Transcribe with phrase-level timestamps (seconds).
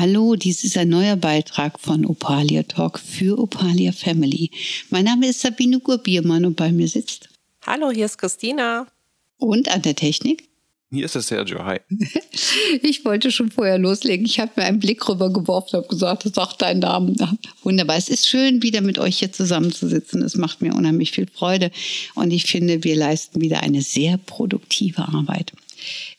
[0.00, 4.50] Hallo, dies ist ein neuer Beitrag von Opalia Talk für Opalia Family.
[4.88, 7.28] Mein Name ist Sabine Gurbiermann und bei mir sitzt.
[7.66, 8.86] Hallo, hier ist Christina.
[9.36, 10.49] Und an der Technik?
[10.92, 11.78] Hier ist es Sergio, hi.
[12.82, 14.26] Ich wollte schon vorher loslegen.
[14.26, 17.16] Ich habe mir einen Blick rübergeworfen und habe gesagt, sag deinen Namen.
[17.62, 17.96] Wunderbar.
[17.96, 20.22] Es ist schön, wieder mit euch hier zusammenzusitzen.
[20.22, 21.70] Es macht mir unheimlich viel Freude.
[22.14, 25.52] Und ich finde, wir leisten wieder eine sehr produktive Arbeit.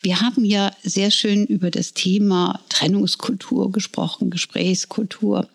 [0.00, 5.48] Wir haben ja sehr schön über das Thema Trennungskultur gesprochen, Gesprächskultur.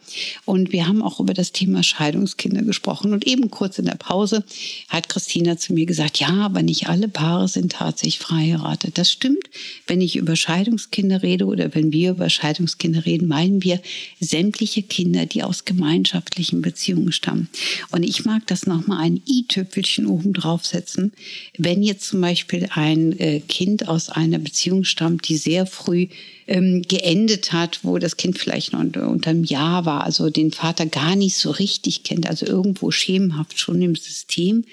[0.45, 3.13] Und wir haben auch über das Thema Scheidungskinder gesprochen.
[3.13, 4.43] Und eben kurz in der Pause
[4.87, 8.97] hat Christina zu mir gesagt, ja, aber nicht alle Paare sind tatsächlich verheiratet.
[8.97, 9.49] Das stimmt.
[9.85, 13.81] Wenn ich über Scheidungskinder rede oder wenn wir über Scheidungskinder reden, meinen wir
[14.19, 17.49] sämtliche Kinder, die aus gemeinschaftlichen Beziehungen stammen.
[17.91, 21.11] Und ich mag das nochmal ein i-Tüpfelchen oben draufsetzen.
[21.57, 26.07] Wenn jetzt zum Beispiel ein äh, Kind aus einer einer Beziehung stammt, die sehr früh
[26.47, 30.51] ähm, geendet hat, wo das Kind vielleicht noch unter, unter einem Jahr war, also den
[30.51, 34.63] Vater gar nicht so richtig kennt, also irgendwo schemenhaft schon im System,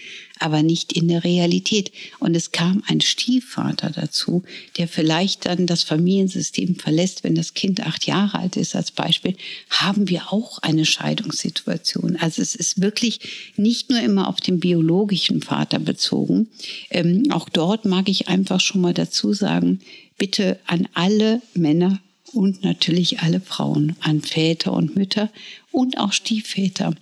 [0.45, 1.91] aber nicht in der Realität.
[2.19, 4.42] Und es kam ein Stiefvater dazu,
[4.77, 9.36] der vielleicht dann das Familiensystem verlässt, wenn das Kind acht Jahre alt ist, als Beispiel,
[9.70, 12.17] haben wir auch eine Scheidungssituation.
[12.17, 13.20] Also es ist wirklich
[13.56, 16.48] nicht nur immer auf den biologischen Vater bezogen.
[16.91, 19.81] Ähm, auch dort mag ich einfach schon mal dazu sagen,
[20.19, 22.01] bitte an alle Männer
[22.34, 25.31] und natürlich alle Frauen, an Väter und Mütter
[25.73, 26.95] und auch Stiefväter.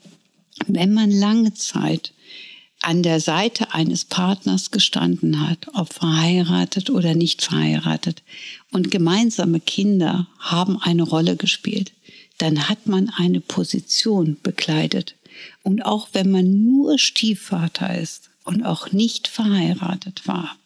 [0.68, 2.12] Wenn man lange Zeit
[2.83, 8.22] an der Seite eines Partners gestanden hat, ob verheiratet oder nicht verheiratet,
[8.70, 11.92] und gemeinsame Kinder haben eine Rolle gespielt,
[12.39, 15.14] dann hat man eine Position bekleidet.
[15.62, 20.56] Und auch wenn man nur Stiefvater ist und auch nicht verheiratet war,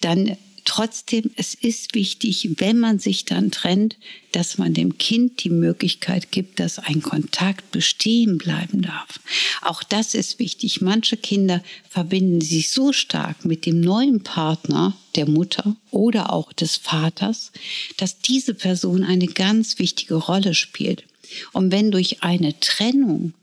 [0.00, 3.96] dann Trotzdem, es ist wichtig, wenn man sich dann trennt,
[4.30, 9.20] dass man dem Kind die Möglichkeit gibt, dass ein Kontakt bestehen bleiben darf.
[9.62, 10.80] Auch das ist wichtig.
[10.80, 16.76] Manche Kinder verbinden sich so stark mit dem neuen Partner der Mutter oder auch des
[16.76, 17.52] Vaters,
[17.96, 21.04] dass diese Person eine ganz wichtige Rolle spielt.
[21.52, 23.34] Und wenn durch eine Trennung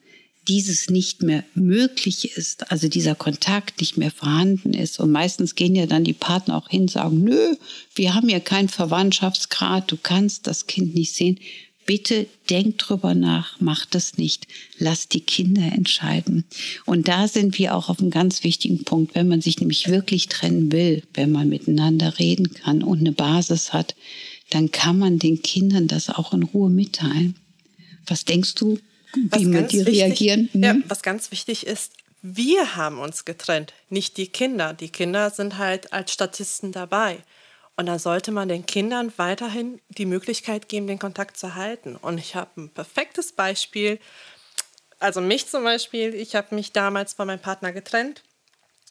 [0.50, 5.00] dieses nicht mehr möglich ist, also dieser Kontakt nicht mehr vorhanden ist.
[5.00, 7.56] Und meistens gehen ja dann die Partner auch hin, sagen, nö,
[7.94, 11.40] wir haben ja keinen Verwandtschaftsgrad, du kannst das Kind nicht sehen.
[11.86, 14.48] Bitte denk drüber nach, mach das nicht.
[14.78, 16.46] Lass die Kinder entscheiden.
[16.86, 19.16] Und da sind wir auch auf einem ganz wichtigen Punkt.
[19.16, 23.72] Wenn man sich nämlich wirklich trennen will, wenn man miteinander reden kann und eine Basis
[23.74, 23.96] hat,
[24.50, 27.36] dann kann man den Kindern das auch in Ruhe mitteilen.
[28.08, 28.80] Was denkst du?
[29.14, 30.50] Wie mit die wichtig, reagieren.
[30.54, 30.64] Mhm.
[30.64, 34.74] Ja, was ganz wichtig ist, wir haben uns getrennt, nicht die Kinder.
[34.74, 37.24] Die Kinder sind halt als Statisten dabei.
[37.78, 41.96] Und da sollte man den Kindern weiterhin die Möglichkeit geben, den Kontakt zu halten.
[41.96, 44.00] Und ich habe ein perfektes Beispiel.
[45.00, 48.24] Also mich zum Beispiel, ich habe mich damals von meinem Partner getrennt.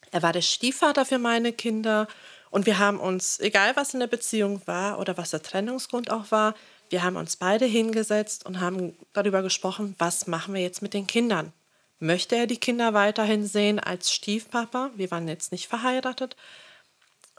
[0.09, 2.07] Er war der Stiefvater für meine Kinder.
[2.49, 6.31] Und wir haben uns, egal was in der Beziehung war oder was der Trennungsgrund auch
[6.31, 6.55] war,
[6.89, 11.07] wir haben uns beide hingesetzt und haben darüber gesprochen, was machen wir jetzt mit den
[11.07, 11.53] Kindern.
[11.99, 14.91] Möchte er die Kinder weiterhin sehen als Stiefpapa?
[14.95, 16.35] Wir waren jetzt nicht verheiratet.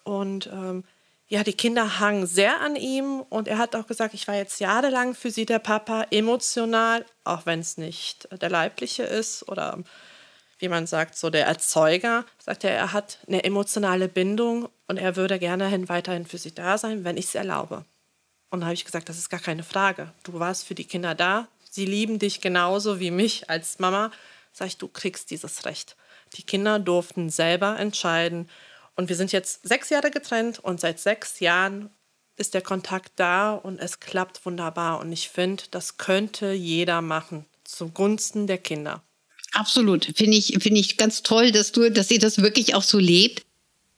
[0.05, 0.85] Und ähm,
[1.29, 4.61] ja, die Kinder hangen sehr an ihm und er hat auch gesagt, ich war jetzt
[4.61, 9.79] jahrelang für sie der Papa, emotional, auch wenn es nicht der leibliche ist oder
[10.59, 15.17] wie man sagt, so der Erzeuger, sagt er, er hat eine emotionale Bindung und er
[15.17, 17.85] würde gerne weiterhin für sie da sein, wenn ich es erlaube.
[18.51, 20.13] Und da habe ich gesagt, das ist gar keine Frage.
[20.25, 21.49] Du warst für die Kinder da.
[21.71, 24.11] Sie lieben dich genauso wie mich als Mama.
[24.53, 25.97] Sag ich, du kriegst dieses Recht.
[26.35, 28.49] Die Kinder durften selber entscheiden.
[28.97, 31.91] Und wir sind jetzt sechs Jahre getrennt und seit sechs Jahren
[32.37, 34.99] ist der Kontakt da und es klappt wunderbar.
[35.01, 39.03] Und ich finde, das könnte jeder machen zugunsten der Kinder.
[39.53, 40.07] Absolut.
[40.17, 43.45] Finde ich, finde ich ganz toll, dass du, dass ihr das wirklich auch so lebt.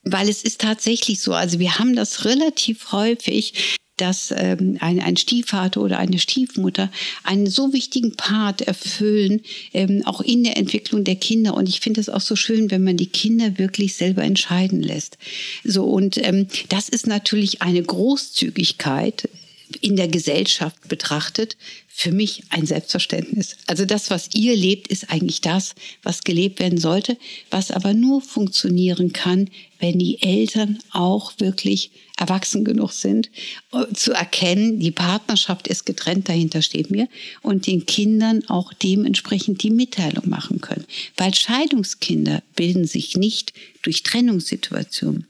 [0.04, 1.32] Weil es ist tatsächlich so.
[1.32, 6.90] Also wir haben das relativ häufig, dass ähm, ein, ein Stiefvater oder eine Stiefmutter
[7.22, 11.54] einen so wichtigen Part erfüllen, ähm, auch in der Entwicklung der Kinder.
[11.54, 15.18] Und ich finde es auch so schön, wenn man die Kinder wirklich selber entscheiden lässt.
[15.62, 19.28] So und ähm, das ist natürlich eine Großzügigkeit
[19.76, 21.56] in der Gesellschaft betrachtet,
[21.88, 23.56] für mich ein Selbstverständnis.
[23.66, 27.18] Also das, was ihr lebt, ist eigentlich das, was gelebt werden sollte,
[27.50, 33.30] was aber nur funktionieren kann, wenn die Eltern auch wirklich erwachsen genug sind,
[33.72, 37.08] äh, zu erkennen, die Partnerschaft ist getrennt, dahinter steht mir,
[37.42, 40.84] und den Kindern auch dementsprechend die Mitteilung machen können.
[41.16, 43.52] Weil Scheidungskinder bilden sich nicht
[43.82, 45.26] durch Trennungssituationen.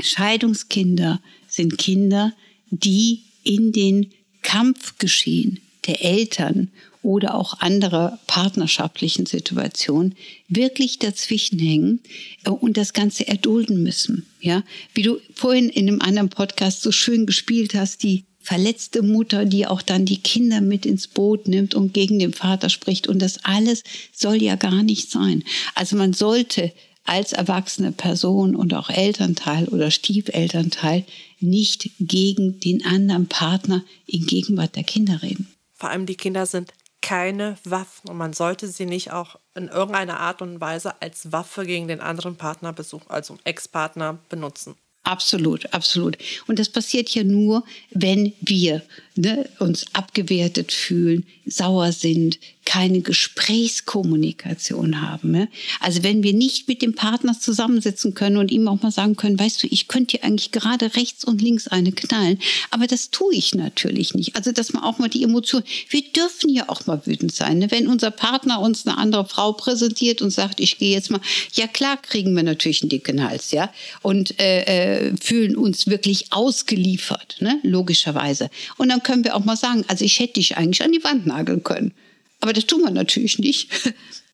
[0.00, 2.32] Scheidungskinder sind Kinder,
[2.70, 4.10] die in den
[4.42, 6.70] Kampfgeschehen der Eltern
[7.02, 10.14] oder auch anderer partnerschaftlichen Situationen
[10.48, 12.00] wirklich dazwischen hängen
[12.44, 14.26] äh, und das Ganze erdulden müssen.
[14.40, 14.62] Ja,
[14.94, 19.66] wie du vorhin in einem anderen Podcast so schön gespielt hast, die verletzte Mutter, die
[19.66, 23.06] auch dann die Kinder mit ins Boot nimmt und gegen den Vater spricht.
[23.06, 25.44] Und das alles soll ja gar nicht sein.
[25.74, 26.72] Also man sollte
[27.04, 31.04] als erwachsene Person und auch Elternteil oder Stiefelternteil
[31.40, 35.52] nicht gegen den anderen Partner in Gegenwart der Kinder reden.
[35.74, 40.20] Vor allem die Kinder sind keine Waffen und man sollte sie nicht auch in irgendeiner
[40.20, 44.76] Art und Weise als Waffe gegen den anderen Partner besuchen, also Ex-Partner benutzen.
[45.04, 46.16] Absolut, absolut.
[46.46, 48.82] Und das passiert ja nur, wenn wir
[49.16, 55.32] ne, uns abgewertet fühlen, sauer sind, keine Gesprächskommunikation haben.
[55.32, 55.48] Ne?
[55.80, 59.38] Also wenn wir nicht mit dem Partner zusammensitzen können und ihm auch mal sagen können,
[59.38, 62.38] weißt du, ich könnte dir eigentlich gerade rechts und links eine knallen,
[62.70, 64.36] aber das tue ich natürlich nicht.
[64.36, 67.58] Also dass man auch mal die Emotion, wir dürfen ja auch mal wütend sein.
[67.58, 67.70] Ne?
[67.70, 71.20] Wenn unser Partner uns eine andere Frau präsentiert und sagt, ich gehe jetzt mal,
[71.54, 73.72] ja klar kriegen wir natürlich einen dicken Hals, ja,
[74.02, 77.58] und äh, äh, fühlen uns wirklich ausgeliefert, ne?
[77.62, 78.50] logischerweise.
[78.78, 81.26] Und dann können wir auch mal sagen, also ich hätte dich eigentlich an die Wand
[81.26, 81.94] nageln können.
[82.40, 83.70] Aber das tun wir natürlich nicht.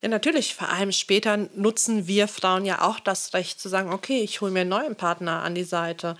[0.00, 0.55] Ja, natürlich.
[0.55, 4.53] Vor allem später nutzen wir Frauen ja auch das Recht zu sagen, okay, ich hole
[4.53, 6.17] mir einen neuen Partner an die Seite.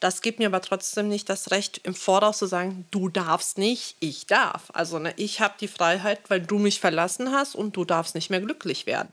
[0.00, 3.96] Das gibt mir aber trotzdem nicht das Recht, im Voraus zu sagen, du darfst nicht,
[4.00, 4.70] ich darf.
[4.72, 8.30] Also ne, ich habe die Freiheit, weil du mich verlassen hast und du darfst nicht
[8.30, 9.08] mehr glücklich werden.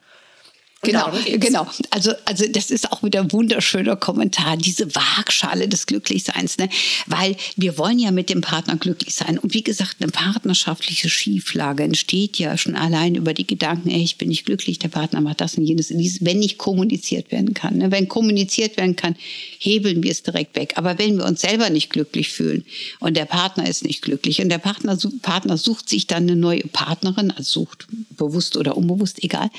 [0.86, 1.68] Genau, genau.
[1.90, 6.70] Also, also das ist auch wieder ein wunderschöner Kommentar, diese Waagschale des Glücklichseins, ne?
[7.06, 9.38] Weil wir wollen ja mit dem Partner glücklich sein.
[9.40, 14.18] Und wie gesagt, eine partnerschaftliche Schieflage entsteht ja schon allein über die Gedanken, ey, ich
[14.18, 17.78] bin nicht glücklich, der Partner macht das und jenes, wenn nicht kommuniziert werden kann.
[17.78, 17.92] Ne?
[17.92, 19.16] Wenn kommuniziert werden kann,
[19.60, 20.74] hebeln wir es direkt weg.
[20.76, 22.66] Aber wenn wir uns selber nicht glücklich fühlen
[23.00, 26.62] und der Partner ist nicht glücklich und der Partner, Partner sucht sich dann eine neue
[26.62, 29.50] Partnerin, also sucht bewusst oder unbewusst, egal,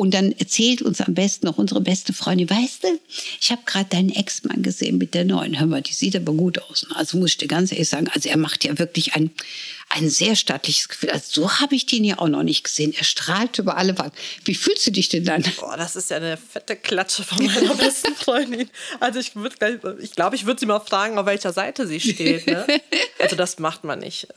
[0.00, 2.98] und dann erzählt uns am besten noch unsere beste Freundin, weißt du,
[3.38, 5.60] ich habe gerade deinen Ex-Mann gesehen mit der neuen.
[5.60, 6.86] Hör mal, die sieht aber gut aus.
[6.94, 9.30] Also muss ich dir ganz ehrlich sagen, also er macht ja wirklich ein,
[9.90, 11.10] ein sehr stattliches Gefühl.
[11.10, 12.94] Also so habe ich den ja auch noch nicht gesehen.
[12.96, 14.12] Er strahlt über alle Wangen.
[14.46, 15.44] Wie fühlst du dich denn dann?
[15.58, 18.70] Boah, das ist ja eine fette Klatsche von meiner besten Freundin.
[19.00, 22.46] Also ich würde, ich glaube, ich würde sie mal fragen, auf welcher Seite sie steht.
[22.46, 22.66] Ne?
[23.18, 24.28] Also das macht man nicht.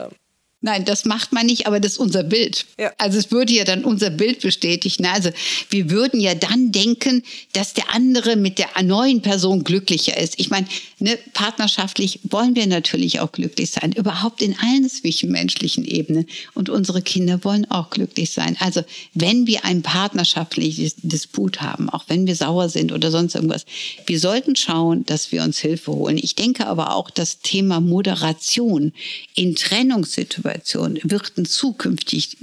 [0.66, 2.66] Nein, das macht man nicht, aber das ist unser Bild.
[2.80, 2.94] Ja.
[2.98, 5.06] Also es würde ja dann unser Bild bestätigen.
[5.06, 5.30] Also
[5.70, 7.22] wir würden ja dann denken,
[7.52, 10.40] dass der andere mit der neuen Person glücklicher ist.
[10.40, 10.66] Ich meine,
[11.00, 16.28] ne, partnerschaftlich wollen wir natürlich auch glücklich sein, überhaupt in allen zwischenmenschlichen Ebenen.
[16.54, 18.56] Und unsere Kinder wollen auch glücklich sein.
[18.62, 23.66] Also wenn wir ein partnerschaftliches Disput haben, auch wenn wir sauer sind oder sonst irgendwas,
[24.06, 26.18] wir sollten schauen, dass wir uns Hilfe holen.
[26.18, 28.94] Ich denke aber auch, das Thema Moderation
[29.36, 32.38] in Trennungssituationen Situation wird ein zukünftig,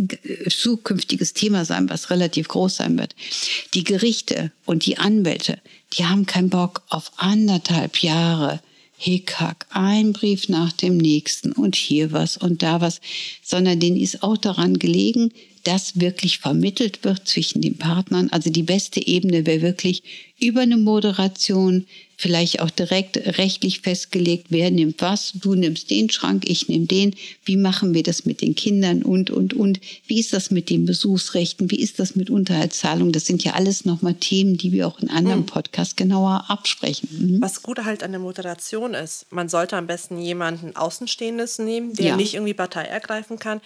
[0.49, 3.15] zukünftiges Thema sein, was relativ groß sein wird.
[3.75, 5.59] Die Gerichte und die Anwälte,
[5.95, 8.61] die haben keinen Bock auf anderthalb Jahre
[8.97, 13.01] Hickhack, ein Brief nach dem nächsten und hier was und da was,
[13.43, 15.33] sondern denen ist auch daran gelegen,
[15.65, 18.29] dass wirklich vermittelt wird zwischen den Partnern.
[18.31, 20.03] Also die beste Ebene wäre wirklich
[20.39, 21.87] über eine Moderation,
[22.21, 27.17] vielleicht auch direkt rechtlich festgelegt, wer nimmt was, du nimmst den Schrank, ich nehme den,
[27.45, 30.85] wie machen wir das mit den Kindern und, und, und, wie ist das mit den
[30.85, 35.01] Besuchsrechten, wie ist das mit Unterhaltszahlung, das sind ja alles nochmal Themen, die wir auch
[35.01, 35.47] in anderen mhm.
[35.47, 37.09] Podcasts genauer absprechen.
[37.11, 37.41] Mhm.
[37.41, 42.07] Was gut halt an der Moderation ist, man sollte am besten jemanden Außenstehendes nehmen, der
[42.07, 42.17] ja.
[42.17, 43.63] nicht irgendwie Partei ergreifen kann,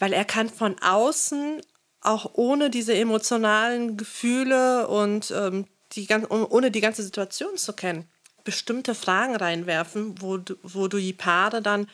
[0.00, 1.60] weil er kann von außen
[2.00, 8.08] auch ohne diese emotionalen Gefühle und ähm, die, ohne die ganze Situation zu kennen,
[8.44, 11.88] bestimmte Fragen reinwerfen, wo, wo die Paare dann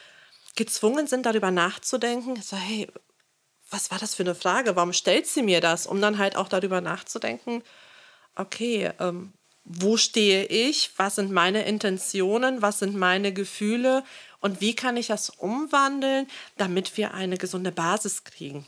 [0.57, 2.41] gezwungen sind, darüber nachzudenken.
[2.43, 2.89] So, hey,
[3.71, 4.77] was war das für eine Frage?
[4.77, 5.87] Warum stellt sie mir das?
[5.87, 7.63] Um dann halt auch darüber nachzudenken,
[8.37, 9.33] okay, ähm,
[9.65, 10.91] wo stehe ich?
[10.99, 12.63] Was sind meine Intentionen?
[12.63, 14.05] Was sind meine Gefühle?
[14.41, 18.67] Und wie kann ich das umwandeln, damit wir eine gesunde Basis kriegen?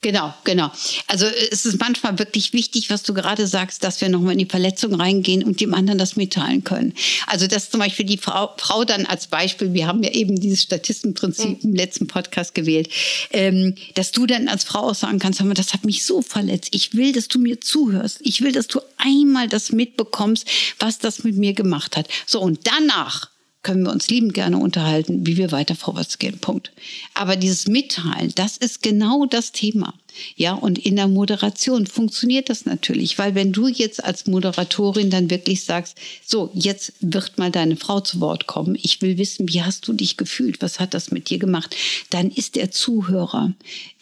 [0.00, 0.70] Genau, genau.
[1.08, 4.46] Also es ist manchmal wirklich wichtig, was du gerade sagst, dass wir nochmal in die
[4.46, 6.94] Verletzung reingehen und dem anderen das mitteilen können.
[7.26, 10.62] Also dass zum Beispiel die Frau, Frau dann als Beispiel, wir haben ja eben dieses
[10.62, 11.70] Statistenprinzip mhm.
[11.70, 12.90] im letzten Podcast gewählt,
[13.32, 16.76] ähm, dass du dann als Frau auch sagen kannst, mal, das hat mich so verletzt.
[16.76, 18.20] Ich will, dass du mir zuhörst.
[18.22, 20.46] Ich will, dass du einmal das mitbekommst,
[20.78, 22.06] was das mit mir gemacht hat.
[22.24, 23.30] So, und danach
[23.62, 26.38] können wir uns liebend gerne unterhalten, wie wir weiter vorwärts gehen.
[26.38, 26.72] Punkt.
[27.14, 29.94] Aber dieses Mitteilen, das ist genau das Thema.
[30.36, 35.30] Ja, und in der Moderation funktioniert das natürlich, weil wenn du jetzt als Moderatorin dann
[35.30, 39.62] wirklich sagst, so, jetzt wird mal deine Frau zu Wort kommen, ich will wissen, wie
[39.62, 41.76] hast du dich gefühlt, was hat das mit dir gemacht,
[42.10, 43.52] dann ist der Zuhörer.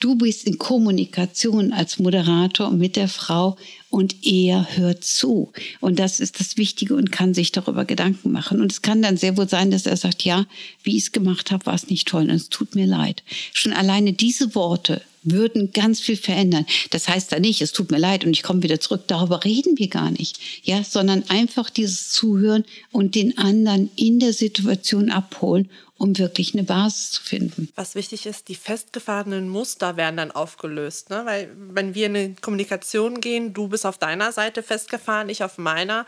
[0.01, 3.57] Du bist in Kommunikation als Moderator mit der Frau
[3.97, 5.53] und er hört zu.
[5.81, 8.61] Und das ist das Wichtige und kann sich darüber Gedanken machen.
[8.61, 10.45] Und es kann dann sehr wohl sein, dass er sagt, ja,
[10.83, 13.23] wie ich es gemacht habe, war es nicht toll und es tut mir leid.
[13.55, 16.67] Schon alleine diese Worte würden ganz viel verändern.
[16.91, 19.05] Das heißt da nicht, es tut mir leid und ich komme wieder zurück.
[19.07, 24.33] Darüber reden wir gar nicht, ja, sondern einfach dieses Zuhören und den anderen in der
[24.33, 25.69] Situation abholen
[25.99, 27.71] um wirklich eine Basis zu finden.
[27.75, 31.11] Was wichtig ist, die festgefahrenen Muster werden dann aufgelöst.
[31.11, 31.23] Ne?
[31.25, 35.59] Weil wenn wir in eine Kommunikation gehen, du bist auf deiner Seite festgefahren, ich auf
[35.59, 36.07] meiner.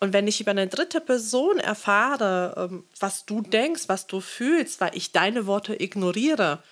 [0.00, 4.80] Und wenn ich über eine dritte Person erfahre, ähm, was du denkst, was du fühlst,
[4.80, 6.62] weil ich deine Worte ignoriere,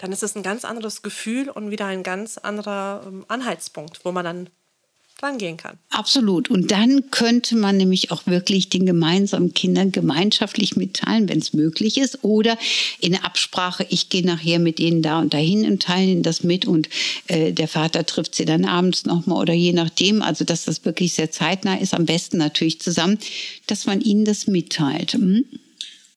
[0.00, 4.12] dann ist es ein ganz anderes Gefühl und wieder ein ganz anderer ähm, Anhaltspunkt, wo
[4.12, 4.50] man dann
[5.22, 5.76] rangehen kann.
[5.90, 6.48] Absolut.
[6.48, 11.98] Und dann könnte man nämlich auch wirklich den gemeinsamen Kindern gemeinschaftlich mitteilen, wenn es möglich
[11.98, 12.24] ist.
[12.24, 12.56] Oder
[13.00, 16.42] in der Absprache, ich gehe nachher mit denen da und dahin und teilen ihnen das
[16.42, 16.88] mit und
[17.26, 20.22] äh, der Vater trifft sie dann abends nochmal oder je nachdem.
[20.22, 23.18] Also, dass das wirklich sehr zeitnah ist, am besten natürlich zusammen,
[23.66, 25.18] dass man ihnen das mitteilt.
[25.18, 25.44] Mhm.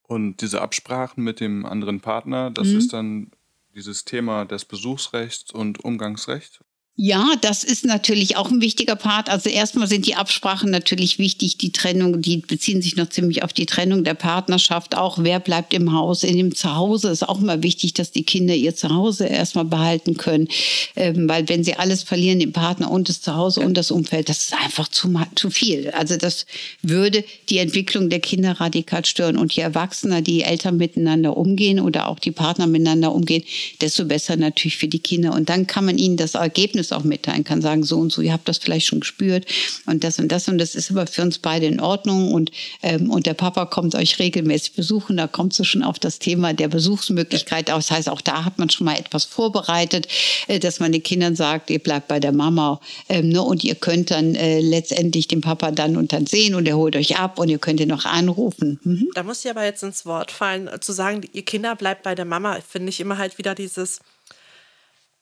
[0.08, 2.78] Und diese Absprachen mit dem anderen Partner, das mhm.
[2.78, 3.32] ist dann
[3.74, 6.60] dieses Thema des Besuchsrechts und Umgangsrechts?
[6.96, 9.28] Ja, das ist natürlich auch ein wichtiger Part.
[9.28, 11.58] Also erstmal sind die Absprachen natürlich wichtig.
[11.58, 14.96] Die Trennung, die beziehen sich noch ziemlich auf die Trennung der Partnerschaft.
[14.96, 18.54] Auch wer bleibt im Haus, in dem Zuhause ist auch immer wichtig, dass die Kinder
[18.54, 20.48] ihr Zuhause erstmal behalten können.
[20.96, 24.44] Ähm, weil wenn sie alles verlieren, den Partner und das Zuhause und das Umfeld, das
[24.44, 25.90] ist einfach zu, zu viel.
[25.90, 26.46] Also das
[26.84, 29.40] würde die Entwicklung der Kinder radikal stören.
[29.40, 33.44] Und je erwachsener die Eltern miteinander umgehen oder auch die Partner miteinander umgehen,
[33.82, 35.34] desto besser natürlich für die Kinder.
[35.34, 38.22] Und dann kann man ihnen das Ergebnis Ergebnis auch mitteilen kann, sagen so und so,
[38.22, 39.46] ihr habt das vielleicht schon gespürt
[39.86, 43.10] und das und das und das ist aber für uns beide in Ordnung und, ähm,
[43.10, 46.68] und der Papa kommt euch regelmäßig besuchen, da kommt es schon auf das Thema der
[46.68, 47.70] Besuchsmöglichkeit.
[47.70, 50.08] Das heißt, auch da hat man schon mal etwas vorbereitet,
[50.48, 53.76] äh, dass man den Kindern sagt, ihr bleibt bei der Mama ähm, ne, und ihr
[53.76, 57.40] könnt dann äh, letztendlich den Papa dann und dann sehen und er holt euch ab
[57.40, 58.80] und ihr könnt ihn noch anrufen.
[58.84, 59.10] Mhm.
[59.14, 62.26] Da muss ich aber jetzt ins Wort fallen, zu sagen, ihr Kinder bleibt bei der
[62.26, 64.00] Mama, finde ich immer halt wieder dieses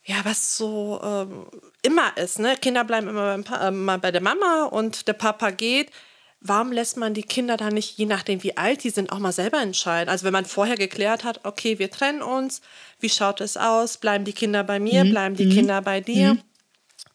[0.03, 1.45] ja, was so ähm,
[1.83, 2.39] immer ist.
[2.39, 2.55] Ne?
[2.59, 5.91] Kinder bleiben immer äh, bei der Mama und der Papa geht.
[6.43, 9.31] Warum lässt man die Kinder dann nicht, je nachdem wie alt die sind, auch mal
[9.31, 10.09] selber entscheiden?
[10.09, 12.61] Also wenn man vorher geklärt hat, okay, wir trennen uns,
[12.99, 13.99] wie schaut es aus?
[13.99, 15.03] Bleiben die Kinder bei mir?
[15.03, 15.09] Mhm.
[15.11, 15.51] Bleiben die mhm.
[15.51, 16.33] Kinder bei dir?
[16.33, 16.41] Mhm.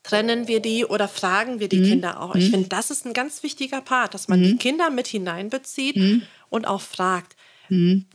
[0.05, 1.87] Trennen wir die oder fragen wir die mhm.
[1.87, 2.37] Kinder auch?
[2.37, 2.50] Ich mhm.
[2.52, 4.59] finde, das ist ein ganz wichtiger Part, dass man die mhm.
[4.59, 7.35] Kinder mit hineinbezieht und auch fragt,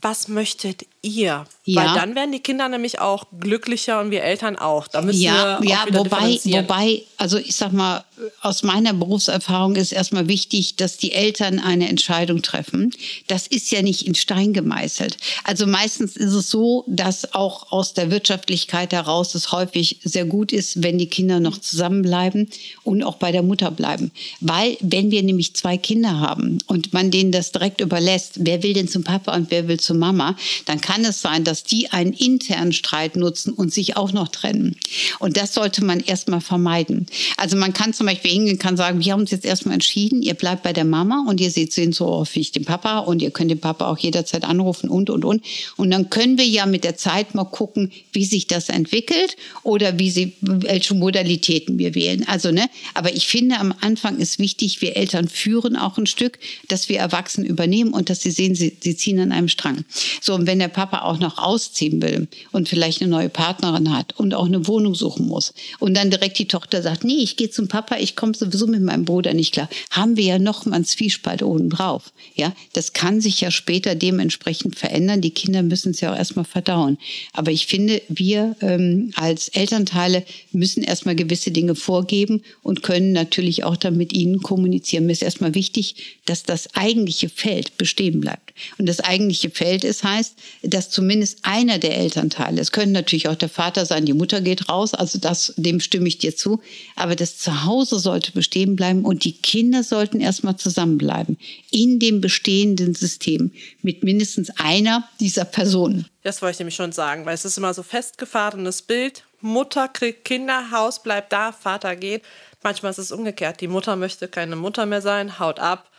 [0.00, 1.44] was möchtet ihr?
[1.64, 1.84] Ja.
[1.84, 4.88] Weil dann werden die Kinder nämlich auch glücklicher und wir Eltern auch.
[4.88, 8.04] Da müssen ja, wir auch ja, wobei, wobei, also ich sag mal,
[8.40, 12.92] aus meiner Berufserfahrung ist erstmal wichtig, dass die Eltern eine Entscheidung treffen.
[13.26, 15.16] Das ist ja nicht in Stein gemeißelt.
[15.44, 20.52] Also meistens ist es so, dass auch aus der Wirtschaftlichkeit heraus es häufig sehr gut
[20.52, 22.48] ist, wenn die Kinder noch zusammenbleiben
[22.82, 24.10] und auch bei der Mutter bleiben.
[24.40, 28.72] Weil wenn wir nämlich zwei Kinder haben und man denen das direkt überlässt, wer will
[28.72, 32.12] denn zum Papa und wer will zur Mama, dann kann es sein, dass die einen
[32.12, 34.76] internen Streit nutzen und sich auch noch trennen.
[35.18, 37.06] Und das sollte man erstmal vermeiden.
[37.36, 40.34] Also man kann zum Beispiel hingehen, kann sagen, wir haben uns jetzt erstmal entschieden, ihr
[40.34, 43.50] bleibt bei der Mama und ihr seht sehen so häufig den Papa und ihr könnt
[43.50, 45.42] den Papa auch jederzeit anrufen und, und, und.
[45.76, 49.98] Und dann können wir ja mit der Zeit mal gucken, wie sich das entwickelt oder
[49.98, 52.26] wie sie, welche Modalitäten wir wählen.
[52.28, 56.38] Also, ne, aber ich finde, am Anfang ist wichtig, wir Eltern führen auch ein Stück,
[56.68, 59.84] dass wir Erwachsene übernehmen und dass sie sehen, sie, sie ziehen an einem Strang.
[60.20, 64.18] So, und wenn der Papa auch noch ausziehen will und vielleicht eine neue Partnerin hat
[64.18, 67.50] und auch eine Wohnung suchen muss und dann direkt die Tochter sagt, nee, ich gehe
[67.50, 70.76] zum Papa, ich komme sowieso mit meinem Bruder nicht klar, haben wir ja noch mal
[70.76, 72.12] einen Zwiespalt oben drauf.
[72.34, 75.20] Ja, das kann sich ja später dementsprechend verändern.
[75.20, 76.98] Die Kinder müssen es ja auch erstmal verdauen.
[77.32, 83.64] Aber ich finde, wir ähm, als Elternteile müssen erstmal gewisse Dinge vorgeben und können natürlich
[83.64, 85.06] auch dann mit ihnen kommunizieren.
[85.06, 88.51] Mir ist erstmal wichtig, dass das eigentliche Feld bestehen bleibt.
[88.78, 93.36] Und das eigentliche Feld ist, heißt, dass zumindest einer der Elternteile, es könnte natürlich auch
[93.36, 96.60] der Vater sein, die Mutter geht raus, also das, dem stimme ich dir zu,
[96.96, 101.38] aber das Zuhause sollte bestehen bleiben und die Kinder sollten erstmal zusammenbleiben
[101.70, 106.06] in dem bestehenden System mit mindestens einer dieser Personen.
[106.22, 109.24] Das wollte ich nämlich schon sagen, weil es ist immer so festgefahrenes Bild.
[109.40, 112.22] Mutter kriegt Kinder, Haus bleibt da, Vater geht.
[112.62, 113.60] Manchmal ist es umgekehrt.
[113.60, 115.90] Die Mutter möchte keine Mutter mehr sein, haut ab.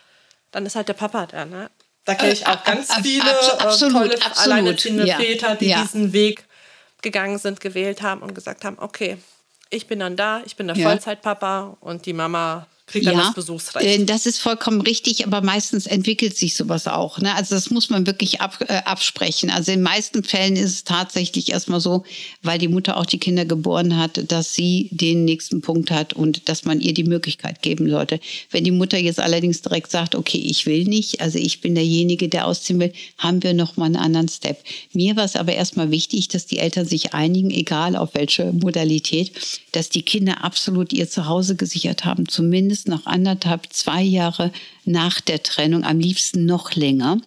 [0.51, 1.45] Dann ist halt der Papa da.
[1.45, 1.69] Ne?
[2.05, 4.37] Da kenne ich auch ganz viele äh, absolut, tolle absolut.
[4.37, 5.17] alleinerziehende ja.
[5.17, 5.81] Väter, die ja.
[5.81, 6.45] diesen Weg
[7.01, 9.17] gegangen sind, gewählt haben und gesagt haben, okay,
[9.69, 10.87] ich bin dann da, ich bin der ja.
[10.87, 13.85] Vollzeitpapa und die Mama kriegt dann ja, das Besuchsrecht.
[13.85, 17.19] Äh, das ist vollkommen richtig, aber meistens entwickelt sich sowas auch.
[17.19, 17.33] Ne?
[17.35, 19.49] Also das muss man wirklich ab, äh, absprechen.
[19.49, 22.03] Also in den meisten Fällen ist es tatsächlich erstmal so,
[22.43, 26.47] weil die Mutter auch die Kinder geboren hat, dass sie den nächsten Punkt hat und
[26.49, 28.19] dass man ihr die Möglichkeit geben sollte.
[28.51, 32.29] Wenn die Mutter jetzt allerdings direkt sagt, okay, ich will nicht, also ich bin derjenige,
[32.29, 34.63] der ausziehen will, haben wir noch mal einen anderen Step.
[34.93, 39.31] Mir war es aber erstmal wichtig, dass die Eltern sich einigen, egal auf welche Modalität,
[39.71, 44.51] dass die Kinder absolut ihr Zuhause gesichert haben, zumindest noch anderthalb, zwei Jahre
[44.85, 47.19] nach der Trennung, am liebsten noch länger,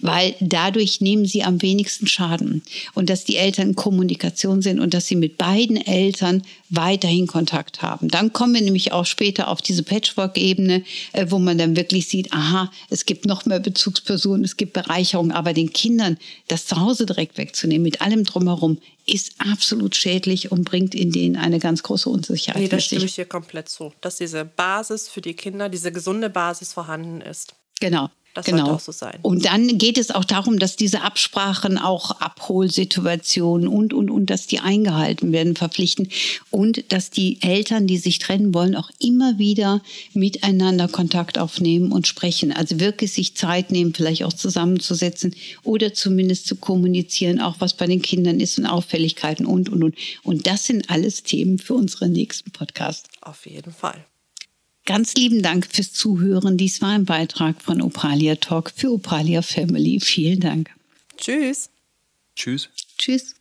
[0.00, 2.62] weil dadurch nehmen sie am wenigsten Schaden.
[2.94, 7.82] Und dass die Eltern in Kommunikation sind und dass sie mit beiden Eltern weiterhin Kontakt
[7.82, 8.08] haben.
[8.08, 12.32] Dann kommen wir nämlich auch später auf diese Patchwork-Ebene, äh, wo man dann wirklich sieht,
[12.32, 16.16] aha, es gibt noch mehr Bezugspersonen, es gibt Bereicherung, aber den Kindern
[16.48, 21.58] das Zuhause direkt wegzunehmen, mit allem drumherum, ist absolut schädlich und bringt in denen eine
[21.58, 22.62] ganz große Unsicherheit.
[22.62, 26.30] Nee, da stimme ich hier komplett zu, dass diese Basis für die Kinder, diese gesunde
[26.30, 27.54] Basis vorhanden ist.
[27.80, 28.10] Genau.
[28.34, 28.78] Das genau.
[28.78, 29.18] so sein.
[29.20, 34.46] Und dann geht es auch darum, dass diese Absprachen auch Abholsituationen und, und, und, dass
[34.46, 36.08] die eingehalten werden, verpflichten.
[36.50, 39.82] Und dass die Eltern, die sich trennen wollen, auch immer wieder
[40.14, 42.52] miteinander Kontakt aufnehmen und sprechen.
[42.52, 47.86] Also wirklich sich Zeit nehmen, vielleicht auch zusammenzusetzen oder zumindest zu kommunizieren, auch was bei
[47.86, 49.94] den Kindern ist und Auffälligkeiten und, und, und.
[50.22, 53.08] Und das sind alles Themen für unseren nächsten Podcast.
[53.20, 54.06] Auf jeden Fall.
[54.84, 56.56] Ganz lieben Dank fürs Zuhören.
[56.56, 60.00] Dies war ein Beitrag von Opalia Talk für Opalia Family.
[60.00, 60.70] Vielen Dank.
[61.16, 61.70] Tschüss.
[62.34, 62.68] Tschüss.
[62.98, 63.34] Tschüss.